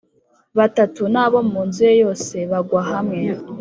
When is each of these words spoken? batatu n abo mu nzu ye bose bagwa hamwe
batatu 0.57 1.01
n 1.13 1.15
abo 1.23 1.39
mu 1.51 1.61
nzu 1.67 1.81
ye 1.87 1.93
bose 2.07 2.37
bagwa 2.51 2.81
hamwe 2.91 3.19